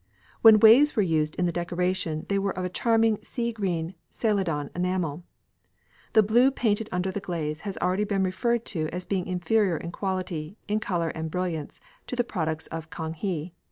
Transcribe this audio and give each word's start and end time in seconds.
When 0.41 0.59
waves 0.59 0.95
were 0.95 1.03
used 1.03 1.35
in 1.35 1.45
the 1.45 1.51
decoration 1.51 2.25
they 2.27 2.39
were 2.39 2.57
of 2.57 2.65
a 2.65 2.69
charming 2.69 3.19
sea 3.21 3.51
green 3.51 3.93
Celadon 4.09 4.71
enamel. 4.75 5.23
The 6.13 6.23
blue 6.23 6.49
painted 6.49 6.89
under 6.91 7.11
the 7.11 7.19
glaze 7.19 7.61
has 7.61 7.77
already 7.77 8.05
been 8.05 8.23
referred 8.23 8.65
to 8.73 8.89
as 8.91 9.05
being 9.05 9.27
inferior 9.27 9.77
in 9.77 9.91
quality, 9.91 10.57
in 10.67 10.79
colour 10.79 11.09
and 11.09 11.29
brilliance 11.29 11.79
to 12.07 12.15
the 12.15 12.23
products 12.23 12.65
of 12.65 12.89
Kang 12.89 13.13
he. 13.13 13.53